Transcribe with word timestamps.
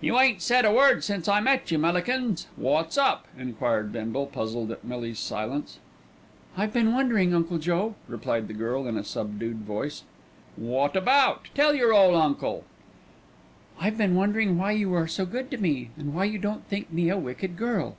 "You 0.00 0.18
ain't 0.18 0.40
said 0.40 0.64
a 0.64 0.72
word 0.72 1.04
since 1.04 1.28
I 1.28 1.38
met 1.40 1.70
you, 1.70 1.76
Millikins. 1.78 2.46
Wot's 2.56 2.96
up?" 2.96 3.26
enquired 3.36 3.92
Bindle, 3.92 4.24
puzzled 4.24 4.70
at 4.70 4.84
Millie's 4.86 5.18
silence. 5.18 5.78
"I've 6.56 6.72
been 6.72 6.94
wondering, 6.94 7.34
Uncle 7.34 7.58
Joe," 7.58 7.94
replied 8.08 8.48
the 8.48 8.54
girl 8.54 8.86
in 8.86 8.96
a 8.96 9.04
subdued 9.04 9.58
voice. 9.66 10.04
"Wot 10.56 10.96
about? 10.96 11.48
Tell 11.54 11.74
yer 11.74 11.92
ole 11.92 12.16
uncle." 12.16 12.64
"I've 13.78 13.98
been 13.98 14.14
wondering 14.14 14.56
why 14.56 14.72
you 14.72 14.94
are 14.94 15.06
so 15.06 15.26
good 15.26 15.50
to 15.50 15.58
me, 15.58 15.90
and 15.98 16.14
why 16.14 16.24
you 16.24 16.38
don't 16.38 16.64
think 16.68 16.90
me 16.90 17.10
a 17.10 17.18
wicked 17.18 17.58
girl." 17.58 17.96